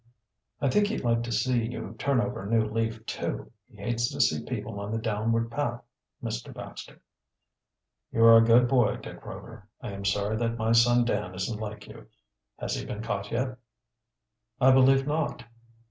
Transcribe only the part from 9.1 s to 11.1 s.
Rover. I am sorry that my son